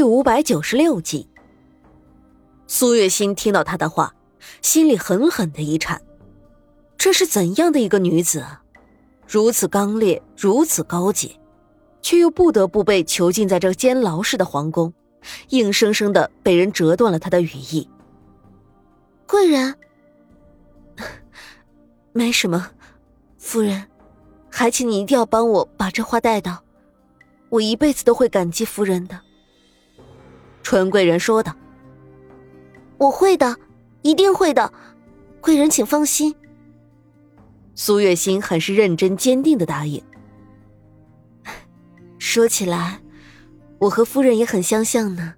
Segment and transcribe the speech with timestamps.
[0.00, 1.28] 第五百九十六集，
[2.66, 4.14] 苏月心听到他的话，
[4.62, 6.00] 心里狠狠的一颤。
[6.96, 8.62] 这是怎样的一个女子啊？
[9.28, 11.38] 如此刚烈，如此高洁，
[12.00, 14.90] 却又不得不被囚禁在这监牢式的皇宫，
[15.50, 17.86] 硬生生的被人折断了她的羽翼。
[19.26, 19.74] 贵人，
[22.14, 22.70] 没什么，
[23.36, 23.86] 夫人，
[24.48, 26.64] 还请你一定要帮我把这话带到，
[27.50, 29.20] 我一辈子都会感激夫人的。
[30.70, 31.52] 纯贵人说道
[32.96, 33.56] ：“我会的，
[34.02, 34.72] 一定会的，
[35.40, 36.32] 贵人请放心。”
[37.74, 40.00] 苏月心很是认真坚定的答应。
[42.20, 43.00] 说起来，
[43.80, 45.34] 我和夫人也很相像呢，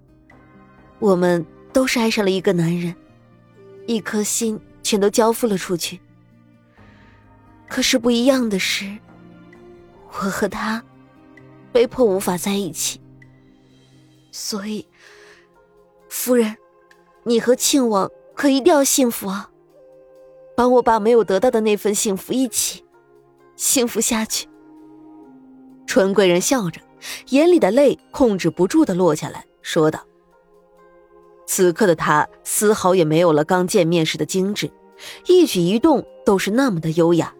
[0.99, 1.43] 我们
[1.73, 2.95] 都是爱上了一个男人，
[3.87, 5.99] 一颗心全都交付了出去。
[7.67, 8.85] 可是不一样的是，
[10.09, 10.83] 我和他
[11.71, 13.01] 被迫无法在一起，
[14.31, 14.87] 所以。
[16.15, 16.55] 夫人，
[17.23, 19.49] 你和庆王可一定要幸福啊！
[20.55, 22.85] 帮我把没有得到的那份幸福一起
[23.55, 24.47] 幸福下去。
[25.87, 26.79] 纯贵人笑着，
[27.29, 30.05] 眼里的泪控制不住的落下来，说道
[31.47, 34.71] ：“此刻的他丝毫也没有了刚见面时的精致，
[35.25, 37.33] 一举一动都是那么的优雅。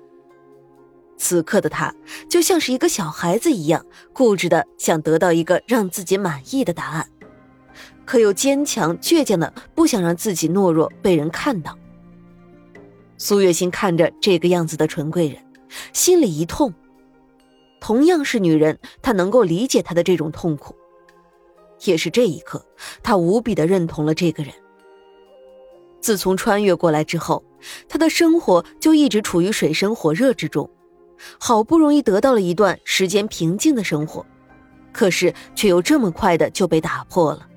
[1.16, 1.94] 此刻的他
[2.28, 7.08] 就像是一个小孩子一样，固执的想得到一个让自己满意的答案。”
[8.06, 11.78] 可又坚强倔强的不想让自己懦弱被人看到。
[13.18, 15.38] 苏月心看着这个样子的纯贵人，
[15.94, 16.73] 心里一痛。
[17.80, 20.76] 同样是女人，她能够理解她的这种痛苦。
[21.86, 22.66] 也是这一刻，
[23.02, 24.54] 她无比的认同了这个人。
[26.02, 27.44] 自从穿越过来之后，
[27.88, 30.70] 她的生活就一直处于水深火热之中。
[31.40, 34.26] 好不容易得到了一段时间平静的生活，
[34.92, 37.48] 可是却又这么快的就被打破了。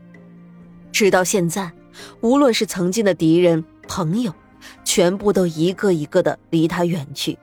[0.92, 1.70] 直到现在，
[2.20, 4.34] 无论是曾经的敌人、朋友，
[4.84, 7.38] 全部都一个一个的离他远去，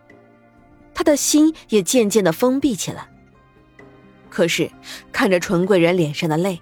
[0.93, 3.09] 他的心也渐渐的封闭起来。
[4.29, 4.71] 可是
[5.11, 6.59] 看着纯贵人脸上的泪，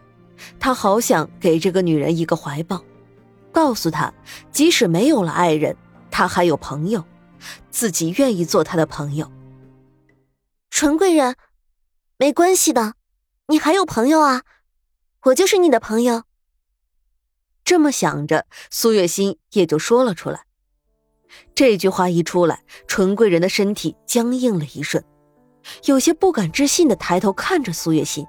[0.60, 2.84] 他好想给这个女人一个怀抱，
[3.52, 4.14] 告诉她，
[4.52, 5.76] 即使没有了爱人，
[6.10, 7.06] 他还有朋友，
[7.70, 9.32] 自己愿意做他的朋友。
[10.70, 11.36] 纯贵人，
[12.18, 12.96] 没关系的，
[13.48, 14.42] 你还有朋友啊，
[15.24, 16.24] 我就是你的朋友。
[17.64, 20.46] 这么想着，苏月心也就说了出来。
[21.56, 25.04] 这句话一出来，纯贵人的身体僵硬了一瞬，
[25.86, 28.28] 有些不敢置信的抬头看着苏月心，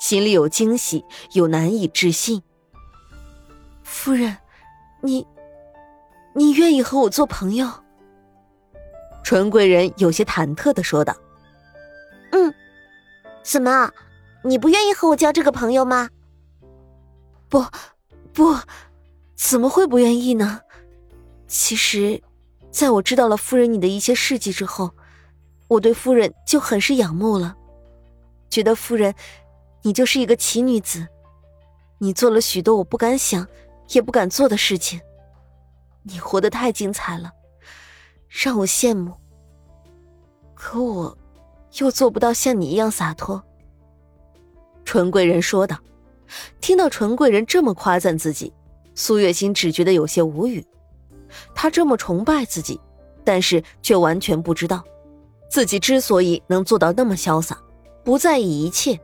[0.00, 2.42] 心里有惊喜，有难以置信。
[3.84, 4.36] 夫人，
[5.02, 5.24] 你，
[6.34, 7.70] 你愿意和我做朋友？
[9.22, 11.16] 纯贵人有些忐忑的说道
[12.32, 12.52] ：“嗯，
[13.44, 13.90] 怎么，
[14.42, 16.10] 你不愿意和我交这个朋友吗？”
[17.48, 17.64] 不。
[18.34, 18.54] 不，
[19.36, 20.60] 怎么会不愿意呢？
[21.46, 22.20] 其实，
[22.72, 24.90] 在我知道了夫人你的一些事迹之后，
[25.68, 27.56] 我对夫人就很是仰慕了，
[28.50, 29.14] 觉得夫人，
[29.82, 31.06] 你就是一个奇女子，
[31.98, 33.46] 你做了许多我不敢想，
[33.90, 35.00] 也不敢做的事情，
[36.02, 37.30] 你活得太精彩了，
[38.28, 39.14] 让我羡慕。
[40.54, 41.16] 可我，
[41.78, 43.40] 又做不到像你一样洒脱。
[44.84, 45.78] 纯贵人说道。
[46.60, 48.52] 听到纯贵人这么夸赞自己，
[48.94, 50.64] 苏月心只觉得有些无语。
[51.54, 52.80] 他这么崇拜自己，
[53.24, 54.84] 但是却完全不知道，
[55.50, 57.58] 自己之所以能做到那么潇洒，
[58.04, 58.98] 不在意一切，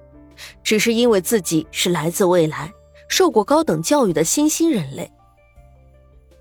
[0.63, 2.73] 只是因为自己是来自未来、
[3.09, 5.11] 受过高等教育的新兴人类。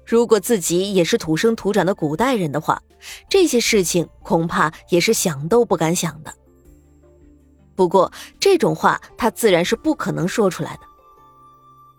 [0.05, 2.81] 如果自己也是土生土长的古代人的话，
[3.29, 6.33] 这些事情恐怕也是想都不敢想的。
[7.79, 10.79] 不过这种话他自然是不可能说出来的。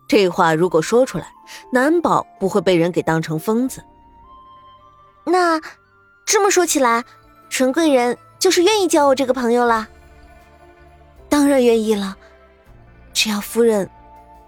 [0.06, 1.32] 这话如果说出来，
[1.72, 3.82] 难保不会被人给当成疯子。
[5.24, 5.58] 那
[6.26, 7.02] 这么说起来，
[7.48, 9.88] 纯贵人就是愿意交我这个朋友了。
[11.30, 12.14] 当然愿意了，
[13.14, 13.88] 只要夫人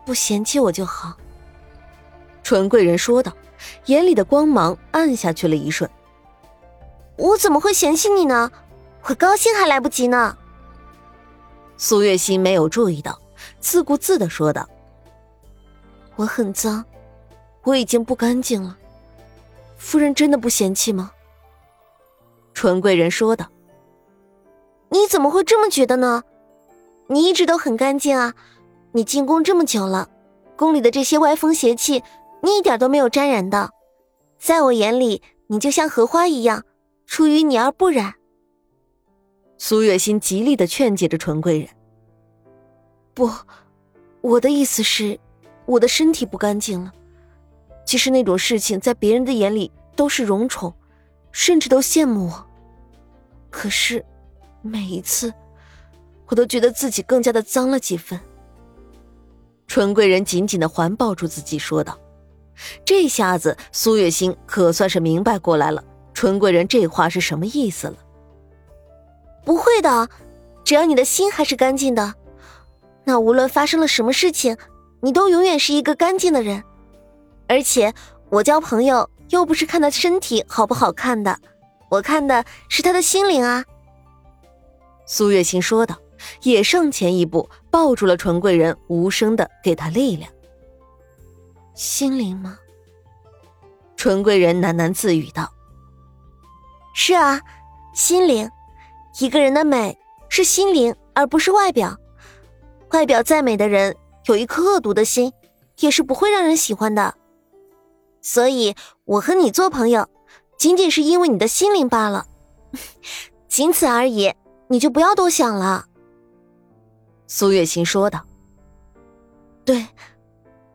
[0.05, 1.17] 不嫌弃我就好。
[2.43, 3.33] 纯贵人说道，
[3.87, 5.89] 眼里的光芒暗下去了一瞬。
[7.17, 8.53] 我怎么会嫌弃你呢？
[9.05, 10.37] 我高兴还来不及呢。
[11.85, 13.19] 苏月心没有注意到，
[13.59, 14.69] 自顾自的说道
[16.15, 16.85] ：“我很脏，
[17.65, 18.79] 我已经不干净了。
[19.79, 21.11] 夫人真的不嫌弃吗？”
[22.55, 23.51] 纯贵人说道
[24.91, 26.23] ：“你怎么会这么觉得呢？
[27.09, 28.33] 你一直都很干净啊！
[28.93, 30.09] 你进宫这么久了，
[30.55, 32.05] 宫里的这些歪风邪气，
[32.43, 33.71] 你一点都没有沾染的。
[34.39, 36.63] 在我眼里，你就像荷花一样，
[37.07, 38.15] 出淤泥而不染。”
[39.65, 41.69] 苏月心极力的劝解着纯贵人
[43.15, 43.31] ：“不，
[44.21, 45.17] 我的意思是，
[45.67, 46.93] 我的身体不干净了。
[47.87, 50.75] 其实那种事情在别人的眼里都是荣宠，
[51.31, 52.47] 甚至都羡慕我。
[53.51, 54.05] 可是，
[54.63, 55.33] 每一次，
[56.27, 58.19] 我都觉得自己更加的脏了几分。
[59.69, 61.97] 纯贵人紧紧的环抱住自己，说道
[62.85, 67.95] ：“这下子，苏月心可算是明白过来了，纯贵人这话是什么意思了。
[69.45, 70.09] 不会的，
[70.65, 72.15] 只要你的心还是干净的，
[73.05, 74.57] 那无论发生了什么事情，
[75.01, 76.63] 你都永远是一个干净的人。
[77.49, 77.93] 而且，
[78.31, 81.39] 我交朋友又不是看他身体好不好看的，
[81.89, 83.65] 我看的是他的心灵啊。”
[85.07, 85.97] 苏月心说道。
[86.43, 90.31] 也上前一步，抱住了纯贵人，无声的给他力量。
[91.75, 92.57] 心灵吗？
[93.97, 95.53] 纯贵人喃喃自语道
[96.95, 97.41] ：“是啊，
[97.93, 98.49] 心灵。
[99.21, 99.99] 一个人的美
[100.29, 101.97] 是心灵，而不是外表。
[102.91, 105.33] 外表再美的人，有一颗恶毒的心，
[105.81, 107.15] 也是不会让人喜欢的。
[108.21, 108.75] 所以，
[109.05, 110.09] 我和你做朋友，
[110.59, 112.27] 仅仅是因为你的心灵罢了，
[113.49, 114.33] 仅此而已。
[114.69, 115.87] 你就不要多想了。”
[117.27, 118.25] 苏月心说道
[119.65, 119.87] ：“对，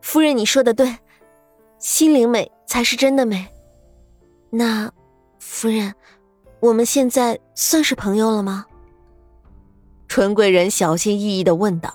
[0.00, 0.98] 夫人，你说的对，
[1.78, 3.48] 心灵美才是真的美。
[4.50, 4.92] 那，
[5.38, 5.94] 夫人，
[6.60, 8.66] 我们现在算是朋友了吗？”
[10.08, 11.94] 纯贵人小心翼翼的问道。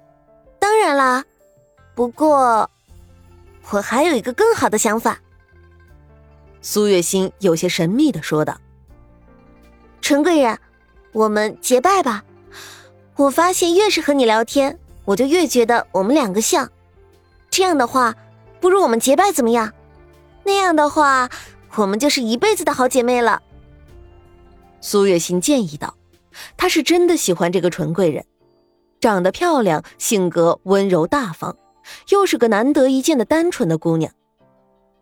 [0.58, 1.24] “当然啦，
[1.94, 2.70] 不过，
[3.70, 5.18] 我还有一个更好的想法。”
[6.62, 8.56] 苏月心有些神秘的说道
[10.00, 10.58] ：“纯贵人，
[11.12, 12.24] 我们结拜吧。”
[13.16, 16.70] 我发现越是和你聊天，我就越觉得我们两个像。
[17.50, 18.14] 这样的话，
[18.58, 19.70] 不如我们结拜怎么样？
[20.44, 21.28] 那样的话，
[21.76, 23.42] 我们就是一辈子的好姐妹了。
[24.82, 25.96] 苏月心建议道
[26.58, 28.26] ：“她是真的喜欢这个纯贵人，
[29.00, 31.56] 长得漂亮，性格温柔大方，
[32.10, 34.12] 又是个难得一见的单纯的姑娘。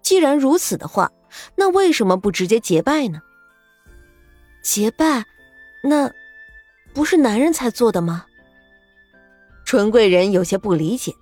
[0.02, 1.10] 既然如此的话，
[1.56, 3.20] 那为什么不直接结拜呢？
[4.62, 5.24] 结拜，
[5.82, 6.12] 那……”
[6.92, 8.26] 不是男人才做的吗？
[9.64, 11.14] 纯贵人有些不理解。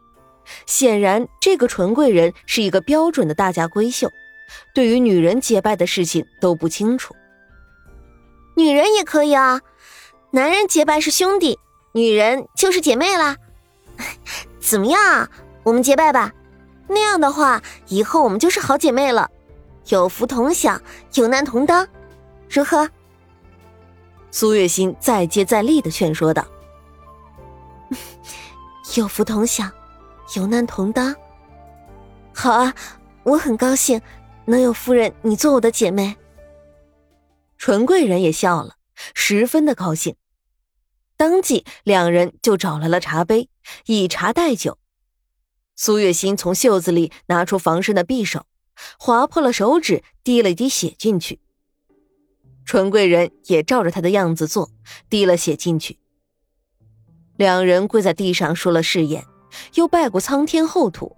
[0.65, 4.11] 显然，这个纯贵人是一个标准的大家闺秀，
[4.75, 7.15] 对于女人结拜的事情都不清楚。
[8.59, 9.61] 女人也可以啊，
[10.33, 11.61] 男人结拜是兄弟，
[11.93, 13.37] 女人就是姐妹啦。
[14.59, 15.31] 怎么样，
[15.63, 16.33] 我们结拜吧？
[16.89, 19.31] 那样的话，以后我们就是好姐妹了，
[19.91, 20.83] 有福同享，
[21.15, 21.87] 有难同当，
[22.51, 22.91] 如何？
[24.33, 26.45] 苏月心再接再厉的劝说道
[28.97, 29.71] ：“有福同享，
[30.35, 31.15] 有难同当。
[32.35, 32.75] 好啊，
[33.23, 34.03] 我很高兴
[34.47, 36.17] 能有夫人你做我的姐妹。”
[37.59, 38.77] 纯贵人也笑了，
[39.15, 40.17] 十分的高兴。
[41.17, 43.51] 当即，两人就找来了茶杯，
[43.87, 44.79] 以茶代酒。
[45.75, 48.47] 苏月心从袖子里拿出防身的匕首，
[48.99, 51.41] 划破了手指，滴了一滴血进去。
[52.65, 54.71] 纯贵人也照着他的样子做，
[55.11, 55.99] 滴了血进去。
[57.37, 59.25] 两人跪在地上说了誓言，
[59.75, 61.17] 又拜过苍天厚土，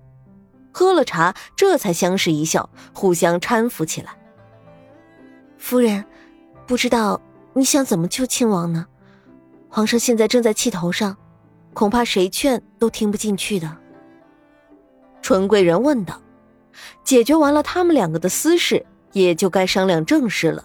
[0.73, 4.17] 喝了茶，这才相视一笑，互相搀扶起来。
[5.59, 6.07] 夫人，
[6.71, 7.21] 不知道
[7.53, 8.87] 你想怎么救亲王呢？
[9.69, 11.17] 皇上现在正在气头上，
[11.75, 13.77] 恐怕谁劝都听不进去的。
[15.21, 16.23] 纯贵人问道
[17.03, 20.65] ：“解决完了他们两个的私事，也就该商量正事了。”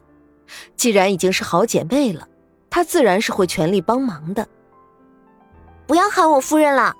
[0.77, 2.27] 既然已经是好姐妹了，
[2.69, 4.47] 她自然是会全力帮忙的。
[5.87, 6.93] 不要喊我夫人了，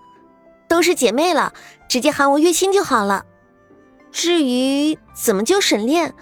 [0.67, 1.53] 都是姐妹了，
[1.87, 3.23] 直接喊我月心就好了。
[4.11, 6.15] 至于怎么救沈炼，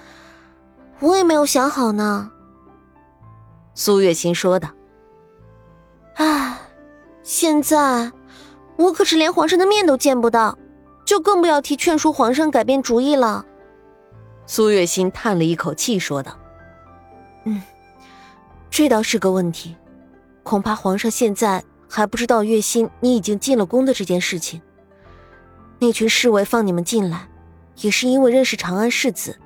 [1.00, 2.30] 我也没有想好呢。
[3.76, 4.70] 苏月心说道
[6.16, 6.58] ：“唉，
[7.24, 8.12] 现在
[8.78, 10.58] 我可是连皇上的面都见不到，
[11.06, 13.46] 就更不要提劝说皇上改变主意了。”
[14.46, 16.38] 苏月心叹了一口气说道。
[17.46, 17.62] 嗯，
[18.70, 19.76] 这倒是个问题，
[20.44, 24.62] 恐怕皇上现在还不知道月心你已经进了宫的这件事情。
[25.80, 27.28] 那群侍卫放你们进来，
[27.78, 29.38] 也是因为认识长安世子，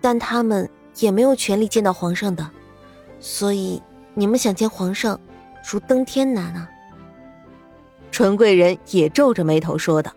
[0.00, 2.50] 但他们也没有权利见到皇上的，
[3.20, 3.80] 所以
[4.14, 5.20] 你们想见皇上，
[5.70, 6.68] 如登天难啊。
[8.10, 10.12] 纯贵人也皱着眉头说道：“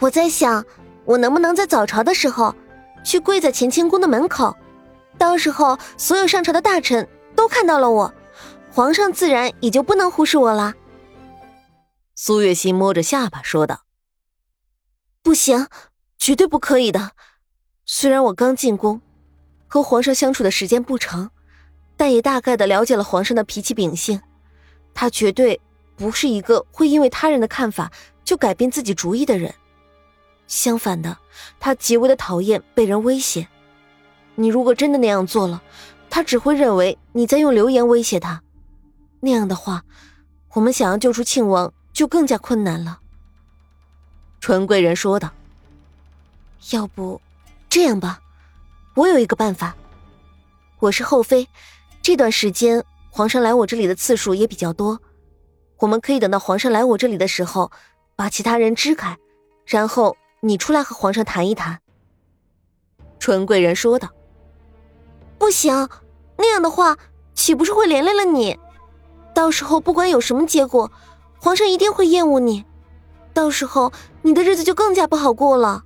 [0.00, 0.64] 我在想，
[1.04, 2.54] 我能不能在早朝的时候，
[3.04, 4.54] 去跪在乾清宫的门口。”
[5.18, 8.12] 到时候，所有上朝的大臣都看到了我，
[8.72, 10.74] 皇上自然也就不能忽视我了。
[12.14, 13.82] 苏月心摸着下巴说道
[15.22, 15.68] ：“不行，
[16.18, 17.12] 绝对不可以的。
[17.84, 19.00] 虽然我刚进宫，
[19.68, 21.30] 和皇上相处的时间不长，
[22.02, 24.20] 但也大概的了解了皇上的脾气秉性，
[24.92, 25.60] 他绝对
[25.94, 27.92] 不是一个会因为他人的看法
[28.24, 29.54] 就改变自己主意的人。
[30.48, 31.16] 相反的，
[31.60, 33.46] 他极为的讨厌被人威胁。
[34.34, 35.62] 你如果真的那样做了，
[36.10, 38.42] 他只会认为你在用流言威胁他。
[39.20, 39.84] 那样的话，
[40.54, 42.98] 我们想要救出庆王就更加困难了。”
[44.42, 45.30] 纯贵人说道。
[46.72, 47.22] “要不，
[47.68, 48.20] 这样吧，
[48.96, 49.76] 我有一个办法。
[50.80, 51.46] 我是后妃，
[52.02, 55.00] 这段时间皇上来我这里的次数也比较多。”
[55.78, 57.72] 我们可以等到皇上来我这里的时候，
[58.14, 59.18] 把其他人支开，
[59.66, 61.80] 然后你出来和皇上谈一谈。”
[63.18, 64.08] 纯贵人说道。
[65.38, 65.88] “不行，
[66.36, 66.96] 那样的话
[67.34, 68.58] 岂不是会连累了你？
[69.34, 70.92] 到时候不管有什么结果，
[71.40, 72.64] 皇上一定会厌恶你，
[73.34, 73.92] 到时候
[74.22, 75.84] 你的日子就更加不好过了。”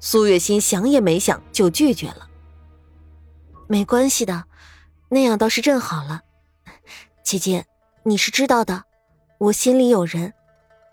[0.00, 2.27] 苏月心想也没想就拒绝了。
[3.68, 4.44] “没关系的，
[5.08, 6.22] 那样倒是正好了，
[7.22, 7.64] 姐姐。”
[8.04, 8.84] 你是知道的，
[9.36, 10.32] 我心里有人。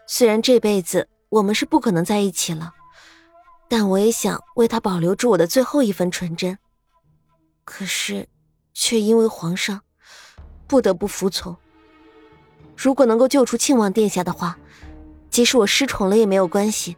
[0.05, 2.73] 虽然这辈子我们是不可能在一起了，
[3.69, 6.57] 但我也想为他保留住我的最后一份纯真。
[7.63, 8.27] 可是，
[8.73, 9.79] 却因为皇上，
[10.67, 11.55] 不得不服从。
[12.75, 14.57] 如果能够救出庆王殿下的话，
[15.29, 16.97] 即使我失宠了也没有关系。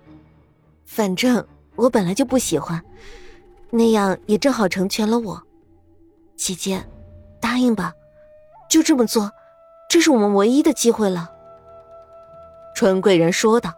[0.88, 2.84] 反正我本来就不喜欢，
[3.70, 5.47] 那样也正好成全了我。
[6.38, 6.86] 姐姐，
[7.42, 7.96] 答应吧，
[8.70, 9.32] 就这么做。
[9.90, 11.32] 这是我们唯一的机会了，
[12.76, 13.74] 春贵人说道。